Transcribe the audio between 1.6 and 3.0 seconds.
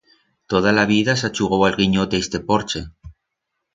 a'l guinyote a iste porche.